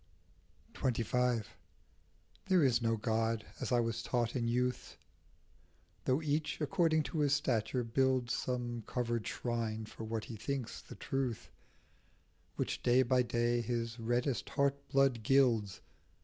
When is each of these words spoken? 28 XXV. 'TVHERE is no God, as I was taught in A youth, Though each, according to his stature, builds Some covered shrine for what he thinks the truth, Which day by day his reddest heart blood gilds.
28 0.73 1.05
XXV. 1.05 1.45
'TVHERE 2.49 2.65
is 2.65 2.81
no 2.81 2.97
God, 2.97 3.45
as 3.59 3.71
I 3.71 3.79
was 3.81 4.01
taught 4.01 4.35
in 4.35 4.45
A 4.45 4.47
youth, 4.47 4.97
Though 6.05 6.23
each, 6.23 6.59
according 6.59 7.03
to 7.03 7.19
his 7.19 7.35
stature, 7.35 7.83
builds 7.83 8.33
Some 8.33 8.81
covered 8.87 9.27
shrine 9.27 9.85
for 9.85 10.03
what 10.03 10.23
he 10.23 10.37
thinks 10.37 10.81
the 10.81 10.95
truth, 10.95 11.51
Which 12.55 12.81
day 12.81 13.03
by 13.03 13.21
day 13.21 13.61
his 13.61 13.99
reddest 13.99 14.49
heart 14.49 14.87
blood 14.87 15.21
gilds. 15.21 15.81